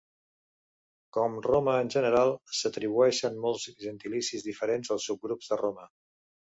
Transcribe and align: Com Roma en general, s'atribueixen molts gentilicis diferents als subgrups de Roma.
Com 1.17 1.35
Roma 1.47 1.75
en 1.83 1.91
general, 1.97 2.33
s'atribueixen 2.61 3.39
molts 3.47 3.69
gentilicis 3.87 4.51
diferents 4.51 4.95
als 4.99 5.09
subgrups 5.13 5.55
de 5.55 5.65
Roma. 5.67 5.91